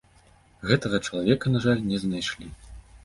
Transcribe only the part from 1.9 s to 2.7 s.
не знайшлі.